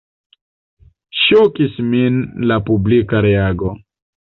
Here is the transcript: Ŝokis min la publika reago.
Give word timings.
Ŝokis 1.25 1.77
min 1.93 2.21
la 2.49 2.61
publika 2.71 3.27
reago. 3.31 3.81